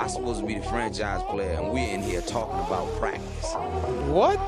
[0.00, 3.52] I'm supposed to be the franchise player, and we're in here talking about practice.
[4.08, 4.40] What?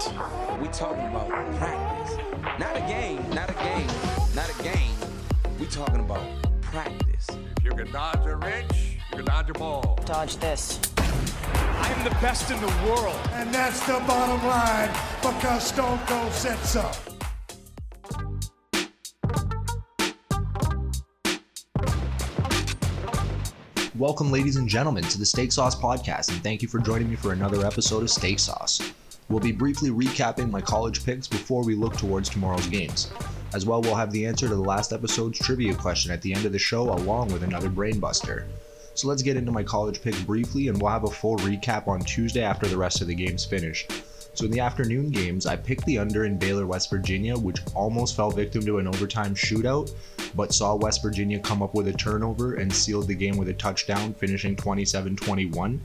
[0.59, 1.29] We talking about
[1.59, 2.17] practice.
[2.59, 3.87] Not a game, not a game,
[4.35, 4.95] not a game.
[5.61, 6.25] We talking about
[6.63, 7.27] practice.
[7.59, 8.73] If you can dodge a wrench,
[9.11, 9.99] you can dodge a ball.
[10.07, 10.81] Dodge this.
[10.97, 13.21] I am the best in the world.
[13.33, 14.89] And that's the bottom line
[15.21, 16.91] because Stone Cold said so.
[24.03, 27.15] Welcome, ladies and gentlemen, to the Steak Sauce Podcast, and thank you for joining me
[27.15, 28.93] for another episode of Steak Sauce.
[29.29, 33.13] We'll be briefly recapping my college picks before we look towards tomorrow's games.
[33.55, 36.45] As well, we'll have the answer to the last episode's trivia question at the end
[36.45, 38.43] of the show, along with another brainbuster.
[38.95, 42.01] So let's get into my college picks briefly, and we'll have a full recap on
[42.01, 43.87] Tuesday after the rest of the games finish.
[44.35, 48.17] So in the afternoon games, I picked the under in Baylor, West Virginia, which almost
[48.17, 49.93] fell victim to an overtime shootout,
[50.35, 53.55] but saw West Virginia come up with a turnover and sealed the game with a
[53.55, 55.83] touchdown, finishing 27 21.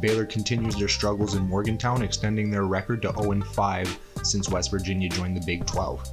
[0.00, 5.10] Baylor continues their struggles in Morgantown, extending their record to 0 5 since West Virginia
[5.10, 6.08] joined the Big 12.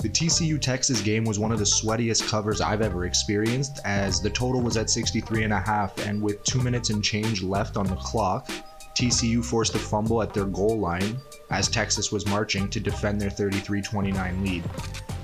[0.00, 4.28] The TCU Texas game was one of the sweatiest covers I've ever experienced, as the
[4.28, 7.86] total was at 63 and a half, and with two minutes and change left on
[7.86, 8.50] the clock,
[8.94, 11.16] TCU forced a fumble at their goal line
[11.50, 14.64] as Texas was marching to defend their 33 29 lead.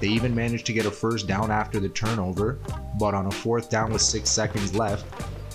[0.00, 2.58] They even managed to get a first down after the turnover,
[2.98, 5.04] but on a fourth down with six seconds left,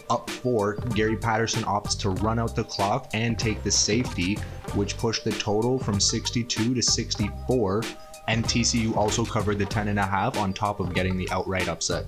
[0.09, 4.35] up four, Gary Patterson opts to run out the clock and take the safety,
[4.75, 7.81] which pushed the total from 62 to 64,
[8.27, 12.05] and TCU also covered the 10.5 on top of getting the outright upset.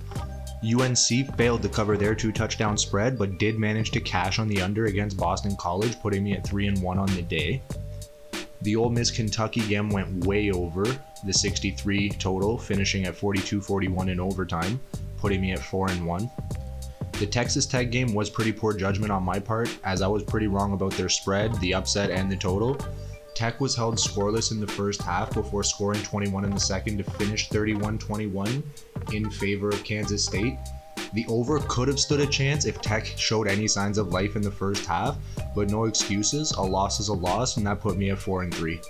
[0.64, 4.60] UNC failed to cover their two touchdown spread, but did manage to cash on the
[4.60, 7.62] under against Boston College, putting me at 3 and 1 on the day.
[8.62, 10.84] The Ole Miss Kentucky game went way over
[11.24, 14.80] the 63 total, finishing at 42 41 in overtime,
[15.16, 16.30] putting me at 4 and 1.
[17.12, 20.48] The Texas Tech game was pretty poor judgment on my part, as I was pretty
[20.48, 22.76] wrong about their spread, the upset, and the total.
[23.38, 27.04] Tech was held scoreless in the first half before scoring 21 in the second to
[27.04, 28.64] finish 31 21
[29.12, 30.58] in favor of Kansas State.
[31.12, 34.42] The over could have stood a chance if Tech showed any signs of life in
[34.42, 35.18] the first half,
[35.54, 36.50] but no excuses.
[36.50, 38.80] A loss is a loss, and that put me at 4 and 3.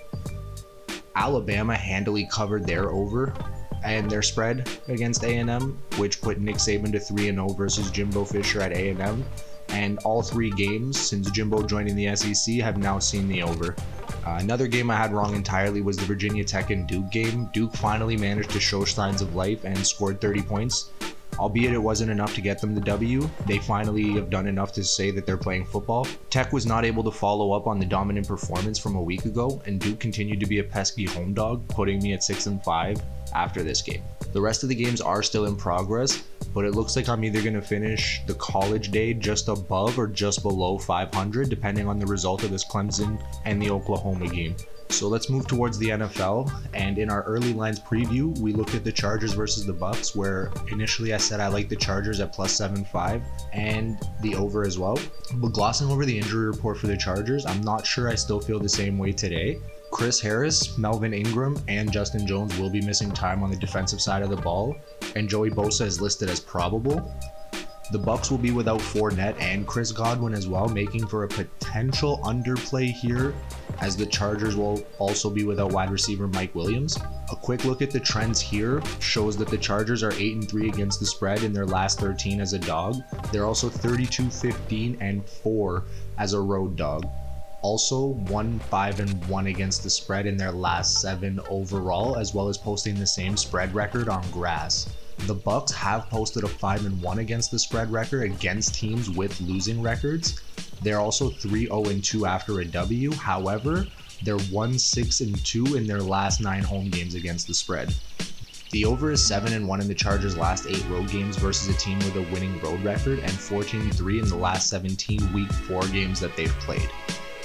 [1.15, 3.35] Alabama handily covered their over
[3.83, 8.61] and their spread against A&M, which put Nick Saban to 3 0 versus Jimbo Fisher
[8.61, 9.23] at A&M.
[9.67, 13.75] And all three games since Jimbo joining the SEC have now seen the over.
[14.25, 17.49] Uh, another game I had wrong entirely was the Virginia Tech and Duke game.
[17.53, 20.91] Duke finally managed to show signs of life and scored 30 points.
[21.37, 24.83] Albeit it wasn't enough to get them the W, they finally have done enough to
[24.83, 26.05] say that they're playing football.
[26.29, 29.61] Tech was not able to follow up on the dominant performance from a week ago,
[29.65, 33.01] and Duke continued to be a pesky home dog, putting me at 6 and 5
[33.33, 34.03] after this game.
[34.31, 36.23] The rest of the games are still in progress,
[36.53, 40.07] but it looks like I'm either going to finish the college day just above or
[40.07, 44.55] just below 500, depending on the result of this Clemson and the Oklahoma game.
[44.89, 46.51] So let's move towards the NFL.
[46.73, 50.51] And in our early lines preview, we looked at the Chargers versus the Bucks, where
[50.71, 53.21] initially I said I like the Chargers at plus 7.5
[53.53, 54.99] and the over as well.
[55.35, 58.59] But glossing over the injury report for the Chargers, I'm not sure I still feel
[58.59, 59.59] the same way today.
[59.91, 64.21] Chris Harris, Melvin Ingram, and Justin Jones will be missing time on the defensive side
[64.21, 64.75] of the ball,
[65.15, 67.11] and Joey Bosa is listed as probable.
[67.91, 72.19] The Bucks will be without Fournette and Chris Godwin as well, making for a potential
[72.23, 73.33] underplay here,
[73.81, 76.99] as the Chargers will also be without wide receiver Mike Williams.
[77.31, 80.69] A quick look at the trends here shows that the Chargers are 8 and 3
[80.69, 82.97] against the spread in their last 13 as a dog.
[83.31, 85.83] They're also 32 15 and 4
[86.19, 87.07] as a road dog.
[87.61, 92.47] Also, 1 5 and 1 against the spread in their last 7 overall, as well
[92.47, 94.89] as posting the same spread record on grass.
[95.27, 99.39] The Bucks have posted a 5 and 1 against the spread record against teams with
[99.41, 100.39] losing records.
[100.81, 103.11] They're also 3 0 and 2 after a W.
[103.11, 103.85] However,
[104.23, 107.93] they're 1 6 and 2 in their last 9 home games against the spread.
[108.71, 111.77] The over is 7 and 1 in the Chargers' last 8 road games versus a
[111.77, 116.19] team with a winning road record and 14-3 in the last 17 week 4 games
[116.19, 116.89] that they've played.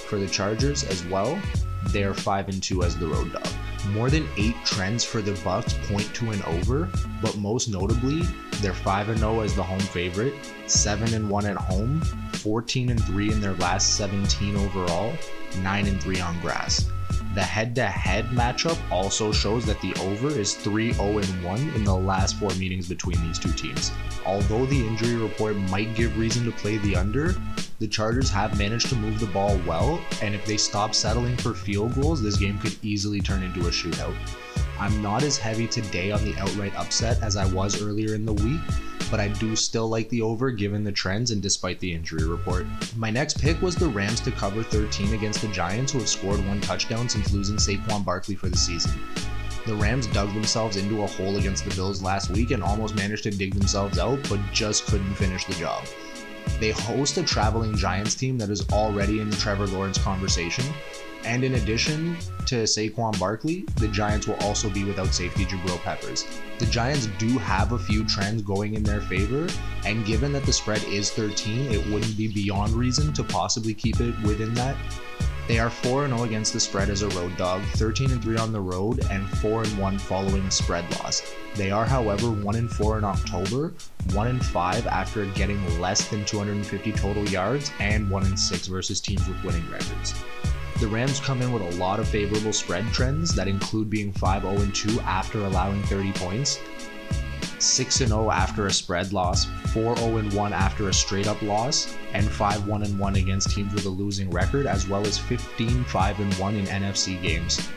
[0.08, 1.40] For the Chargers as well,
[1.86, 3.46] they're 5 and 2 as the road dog.
[3.90, 6.88] More than 8 trends for the Bucks point to an over,
[7.20, 8.22] but most notably,
[8.62, 10.34] they're 5 and 0 as the home favorite,
[10.66, 12.00] 7 and 1 at home,
[12.34, 15.12] 14 and 3 in their last 17 overall,
[15.58, 16.88] 9 and 3 on grass.
[17.34, 22.36] The head-to-head matchup also shows that the over is 3-0 and 1 in the last
[22.36, 23.90] 4 meetings between these two teams.
[24.24, 27.34] Although the injury report might give reason to play the under,
[27.84, 31.52] the Chargers have managed to move the ball well, and if they stop settling for
[31.52, 34.16] field goals, this game could easily turn into a shootout.
[34.80, 38.32] I'm not as heavy today on the outright upset as I was earlier in the
[38.32, 38.62] week,
[39.10, 42.64] but I do still like the over given the trends and despite the injury report.
[42.96, 46.42] My next pick was the Rams to cover 13 against the Giants, who have scored
[46.46, 48.98] one touchdown since losing Saquon Barkley for the season.
[49.66, 53.24] The Rams dug themselves into a hole against the Bills last week and almost managed
[53.24, 55.84] to dig themselves out, but just couldn't finish the job.
[56.60, 60.64] They host a traveling Giants team that is already in the Trevor Lawrence conversation.
[61.24, 66.26] And in addition to Saquon Barkley, the Giants will also be without safety Jabril Peppers.
[66.58, 69.48] The Giants do have a few trends going in their favor,
[69.86, 74.00] and given that the spread is 13, it wouldn't be beyond reason to possibly keep
[74.00, 74.76] it within that.
[75.46, 78.60] They are 4 0 against the spread as a road dog, 13 3 on the
[78.60, 81.34] road, and 4 1 following a spread loss.
[81.54, 83.74] They are, however, 1 4 in October,
[84.14, 89.42] 1 5 after getting less than 250 total yards, and 1 6 versus teams with
[89.44, 90.14] winning records.
[90.80, 94.42] The Rams come in with a lot of favorable spread trends that include being 5
[94.42, 96.58] 0 2 after allowing 30 points,
[97.62, 102.28] 6 0 after a spread loss, 4 0 1 after a straight up loss, and
[102.28, 106.54] 5 1 1 against teams with a losing record, as well as 15 5 1
[106.54, 107.68] in NFC games.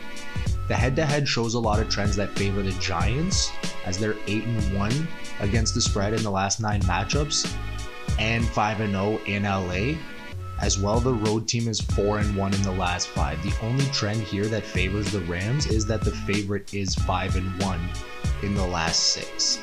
[0.68, 3.50] The head to head shows a lot of trends that favor the Giants,
[3.86, 4.44] as they're 8
[4.74, 5.08] 1
[5.40, 7.50] against the spread in the last nine matchups,
[8.18, 9.98] and 5 0 in LA.
[10.60, 13.42] As well, the road team is 4 and 1 in the last 5.
[13.44, 17.62] The only trend here that favors the Rams is that the favorite is 5 and
[17.62, 17.90] 1
[18.42, 19.58] in the last 6.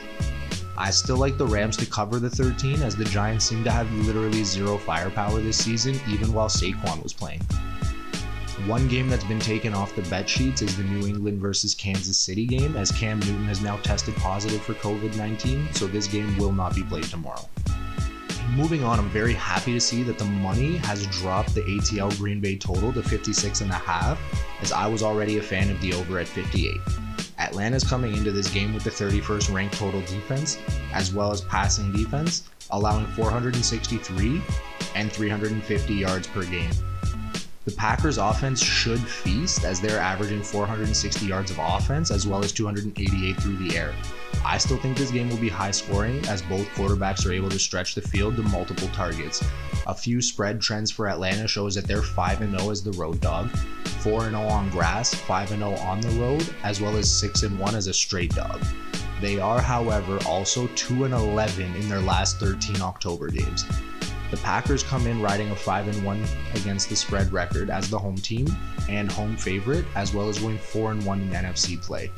[0.77, 3.92] I still like the Rams to cover the 13 as the Giants seem to have
[3.94, 7.42] literally zero firepower this season, even while Saquon was playing.
[8.68, 12.18] One game that's been taken off the bet sheets is the New England versus Kansas
[12.18, 16.38] City game, as Cam Newton has now tested positive for COVID 19, so this game
[16.38, 17.48] will not be played tomorrow
[18.56, 22.39] moving on, I'm very happy to see that the money has dropped the ATL Green
[22.39, 24.19] Bay total to 56 and a half,
[24.62, 26.77] as I was already a fan of the over at 58.
[27.38, 30.58] Atlanta's coming into this game with the 31st ranked total defense,
[30.94, 34.42] as well as passing defense, allowing 463
[34.96, 36.72] and 350 yards per game.
[37.65, 42.51] The Packers offense should feast as they're averaging 460 yards of offense as well as
[42.51, 43.95] 288 through the air.
[44.45, 47.57] I still think this game will be high scoring as both quarterbacks are able to
[47.57, 49.44] stretch the field to multiple targets.
[49.88, 53.50] A few spread trends for Atlanta shows that they're 5 0 as the road dog,
[54.01, 57.88] 4 0 on grass, 5 0 on the road, as well as 6 1 as
[57.88, 58.63] a straight dog.
[59.21, 63.65] They are, however, also 2 11 in their last 13 October games.
[64.36, 67.98] The Packers come in riding a 5 and 1 against the spread record as the
[67.98, 68.46] home team
[68.90, 72.12] and home favorite, as well as going 4 and 1 in NFC play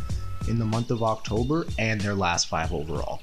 [0.47, 3.21] in the month of October and their last five overall.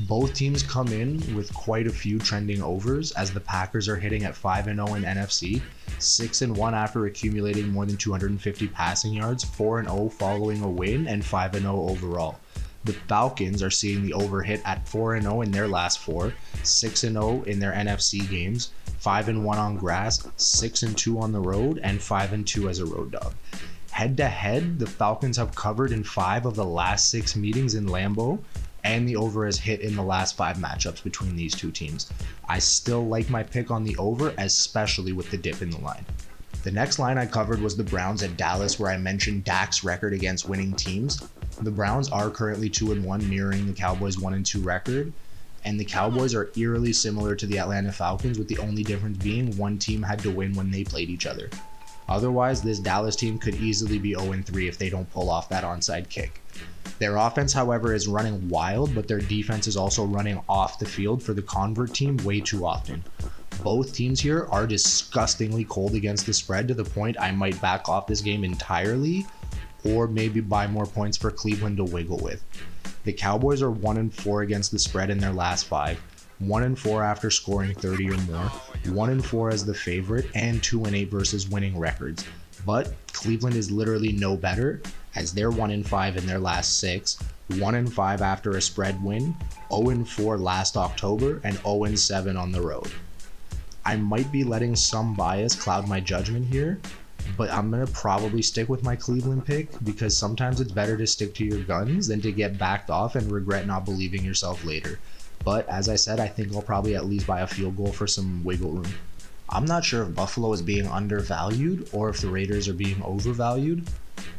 [0.00, 4.24] Both teams come in with quite a few trending overs as the Packers are hitting
[4.24, 5.62] at 5 and 0 in NFC,
[6.00, 10.68] 6 and 1 after accumulating more than 250 passing yards, 4 and 0 following a
[10.68, 12.40] win, and 5 and 0 overall.
[12.88, 16.32] The Falcons are seeing the over hit at 4 0 in their last four,
[16.62, 18.70] 6 0 in their NFC games,
[19.00, 22.66] 5 and 1 on grass, 6 and 2 on the road, and 5 and 2
[22.70, 23.34] as a road dog.
[23.90, 27.88] Head to head, the Falcons have covered in 5 of the last 6 meetings in
[27.88, 28.38] Lambeau,
[28.84, 32.10] and the over has hit in the last 5 matchups between these two teams.
[32.48, 36.06] I still like my pick on the over, especially with the dip in the line.
[36.62, 40.14] The next line I covered was the Browns at Dallas, where I mentioned Dak's record
[40.14, 41.28] against winning teams.
[41.60, 45.12] The Browns are currently 2 and 1, mirroring the Cowboys' 1 and 2 record.
[45.64, 49.56] And the Cowboys are eerily similar to the Atlanta Falcons, with the only difference being
[49.56, 51.50] one team had to win when they played each other.
[52.08, 55.64] Otherwise, this Dallas team could easily be 0 3 if they don't pull off that
[55.64, 56.40] onside kick.
[57.00, 61.22] Their offense, however, is running wild, but their defense is also running off the field
[61.22, 63.02] for the convert team way too often.
[63.64, 67.88] Both teams here are disgustingly cold against the spread to the point I might back
[67.88, 69.26] off this game entirely
[69.88, 72.44] or maybe buy more points for Cleveland to wiggle with.
[73.04, 75.98] The Cowboys are 1 and 4 against the spread in their last 5,
[76.40, 78.52] 1 and 4 after scoring 30 or more,
[78.92, 82.24] 1 and 4 as the favorite, and 2 and 8 versus winning records.
[82.66, 84.82] But Cleveland is literally no better
[85.14, 87.18] as they're 1 and 5 in their last 6,
[87.56, 89.34] 1 and 5 after a spread win,
[89.72, 92.90] 0 and 4 last October, and 0 and 7 on the road.
[93.84, 96.78] I might be letting some bias cloud my judgment here,
[97.36, 101.34] but I'm gonna probably stick with my Cleveland pick because sometimes it's better to stick
[101.34, 104.98] to your guns than to get backed off and regret not believing yourself later.
[105.44, 108.06] But as I said, I think I'll probably at least buy a field goal for
[108.06, 108.92] some wiggle room.
[109.50, 113.88] I'm not sure if Buffalo is being undervalued or if the Raiders are being overvalued,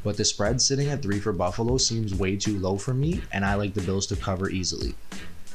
[0.03, 3.43] but the spread sitting at 3 for Buffalo seems way too low for me, and
[3.43, 4.93] I like the Bills to cover easily.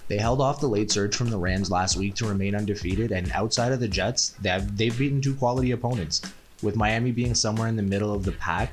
[0.08, 3.30] They held off the late surge from the Rams last week to remain undefeated, and
[3.32, 6.20] outside of the Jets, they have, they've beaten two quality opponents.
[6.64, 8.72] With Miami being somewhere in the middle of the pack,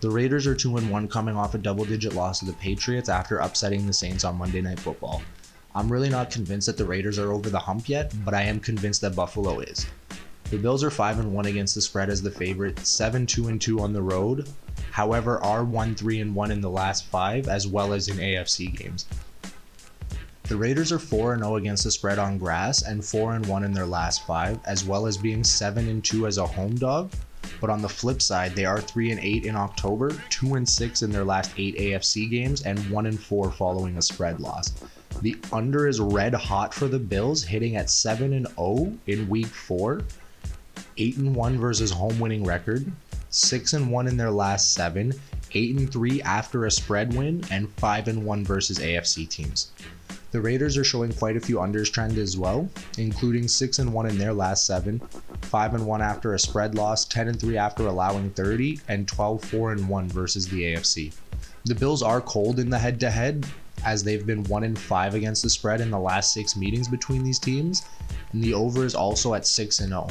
[0.00, 3.38] The Raiders are 2 1 coming off a double digit loss to the Patriots after
[3.38, 5.22] upsetting the Saints on Monday Night Football.
[5.74, 8.60] I'm really not convinced that the Raiders are over the hump yet, but I am
[8.60, 9.84] convinced that Buffalo is.
[10.52, 13.92] The Bills are 5 1 against the spread as the favorite, 7 2 2 on
[13.92, 14.48] the road,
[14.92, 19.06] however, are 1 3 1 in the last five, as well as in AFC games.
[20.48, 23.84] The Raiders are 4 0 against the spread on grass and 4 1 in their
[23.84, 27.12] last five, as well as being 7 2 as a home dog.
[27.60, 31.02] But on the flip side, they are 3 and 8 in October, 2 and 6
[31.02, 34.72] in their last 8 AFC games, and 1 and 4 following a spread loss.
[35.20, 39.48] The under is red hot for the Bills, hitting at 7 and 0 in week
[39.48, 40.00] 4,
[40.96, 42.90] 8 and 1 versus home winning record,
[43.28, 45.12] 6 and 1 in their last 7,
[45.52, 49.72] 8 and 3 after a spread win, and 5 and 1 versus AFC teams.
[50.30, 52.68] The Raiders are showing quite a few unders trend as well,
[52.98, 55.00] including 6 and 1 in their last 7,
[55.40, 59.42] 5 and 1 after a spread loss, 10 and 3 after allowing 30, and 12
[59.42, 61.14] 4 and 1 versus the AFC.
[61.64, 63.46] The Bills are cold in the head to head
[63.86, 67.24] as they've been 1 and 5 against the spread in the last 6 meetings between
[67.24, 67.82] these teams,
[68.32, 70.08] and the over is also at 6 and 0.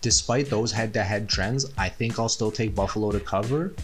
[0.00, 3.74] Despite those head to head trends, I think I'll still take Buffalo to cover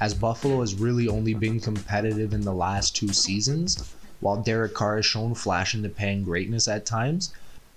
[0.00, 4.96] as Buffalo has really only been competitive in the last two seasons while Derek Carr
[4.96, 7.32] has shown flash in the pan greatness at times.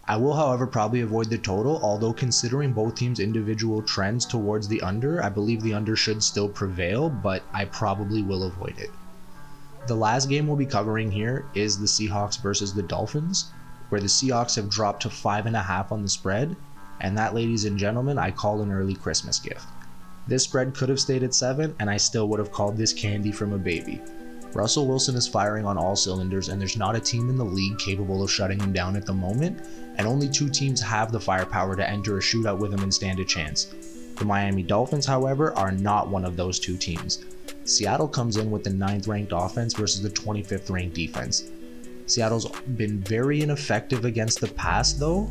[0.07, 4.81] I will, however, probably avoid the total, although considering both teams' individual trends towards the
[4.81, 8.89] under, I believe the under should still prevail, but I probably will avoid it.
[9.87, 13.51] The last game we'll be covering here is the Seahawks versus the Dolphins,
[13.89, 16.55] where the Seahawks have dropped to 5.5 on the spread,
[16.99, 19.65] and that, ladies and gentlemen, I call an early Christmas gift.
[20.27, 23.31] This spread could have stayed at 7, and I still would have called this candy
[23.31, 24.01] from a baby.
[24.53, 27.77] Russell Wilson is firing on all cylinders, and there's not a team in the league
[27.77, 29.61] capable of shutting him down at the moment,
[29.95, 33.19] and only two teams have the firepower to enter a shootout with him and stand
[33.19, 33.73] a chance.
[34.17, 37.23] The Miami Dolphins, however, are not one of those two teams.
[37.63, 41.49] Seattle comes in with the 9th ranked offense versus the 25th ranked defense.
[42.05, 45.29] Seattle's been very ineffective against the pass, though,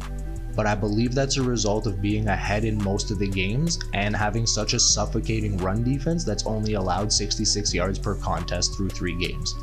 [0.56, 4.14] but I believe that's a result of being ahead in most of the games and
[4.14, 9.16] having such a suffocating run defense that's only allowed 66 yards per contest through three
[9.16, 9.54] games.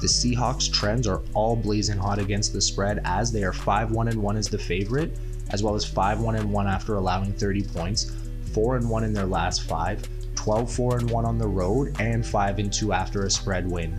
[0.00, 4.20] The Seahawks trends are all blazing hot against the spread as they are 5 1
[4.20, 5.18] 1 as the favorite,
[5.50, 8.12] as well as 5 1 1 after allowing 30 points,
[8.52, 12.92] 4 1 in their last 5, 12 4 1 on the road, and 5 2
[12.92, 13.98] after a spread win.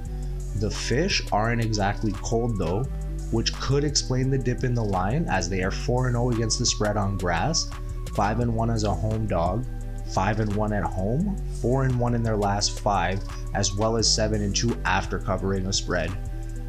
[0.59, 2.85] The fish aren't exactly cold though,
[3.31, 6.65] which could explain the dip in the line as they are 4 0 against the
[6.65, 7.69] spread on grass,
[8.13, 9.65] 5 1 as a home dog,
[10.13, 13.21] 5 1 at home, 4 1 in their last 5,
[13.53, 16.11] as well as 7 2 after covering a spread.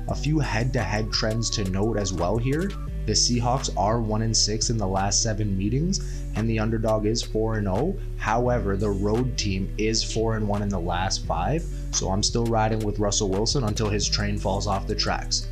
[0.09, 2.71] A few head to head trends to note as well here.
[3.07, 6.01] The Seahawks are 1 6 in the last 7 meetings,
[6.35, 7.97] and the underdog is 4 0.
[8.17, 12.81] However, the road team is 4 1 in the last 5, so I'm still riding
[12.81, 15.49] with Russell Wilson until his train falls off the tracks.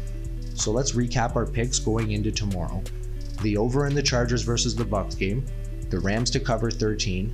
[0.55, 2.83] So let's recap our picks going into tomorrow.
[3.43, 5.45] The over in the Chargers versus the Bucks game,
[5.91, 7.33] the Rams to cover 13,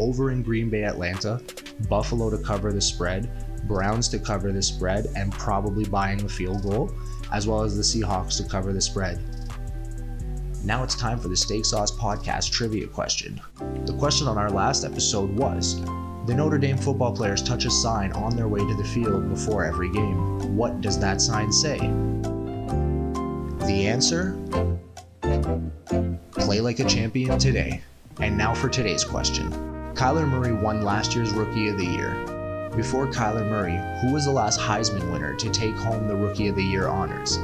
[0.00, 1.40] over in Green Bay Atlanta,
[1.88, 3.30] Buffalo to cover the spread,
[3.68, 6.92] Browns to cover the spread and probably buying a field goal,
[7.32, 9.20] as well as the Seahawks to cover the spread.
[10.64, 13.40] Now it's time for the Steak Sauce Podcast trivia question.
[13.84, 15.80] The question on our last episode was
[16.26, 19.64] The Notre Dame football players touch a sign on their way to the field before
[19.64, 20.56] every game.
[20.56, 21.78] What does that sign say?
[23.72, 24.36] The answer?
[26.32, 27.80] Play like a champion today.
[28.20, 29.50] And now for today's question.
[29.94, 32.70] Kyler Murray won last year's Rookie of the Year.
[32.76, 36.56] Before Kyler Murray, who was the last Heisman winner to take home the Rookie of
[36.56, 37.38] the Year honors?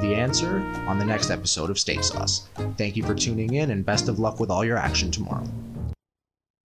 [0.00, 2.46] The answer on the next episode of Steak Sauce.
[2.78, 5.48] Thank you for tuning in and best of luck with all your action tomorrow.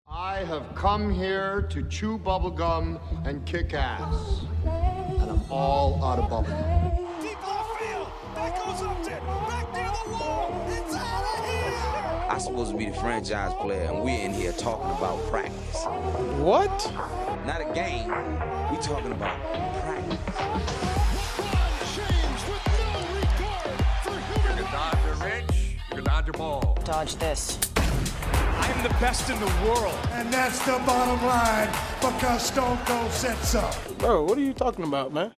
[0.07, 4.41] I have come here to chew bubblegum and kick ass.
[4.63, 6.96] And I'm all out of bubblegum.
[12.29, 15.83] I'm supposed to be the franchise player, and we're in here talking about practice.
[16.37, 16.69] What?
[17.47, 18.07] Not a game.
[18.09, 19.39] We're talking about
[19.81, 20.19] practice.
[24.35, 25.51] You can dodge a wrench,
[25.89, 26.77] you can dodge a ball.
[26.83, 27.57] Dodge this.
[27.77, 29.95] I am the best in the world.
[30.11, 31.69] And that's the bottom line
[31.99, 33.67] because Stone Cold said so.
[33.97, 35.33] Bro, what are you talking about, man?